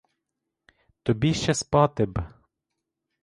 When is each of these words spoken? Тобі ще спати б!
Тобі 1.03 1.33
ще 1.33 1.53
спати 1.53 2.05
б! 2.05 2.19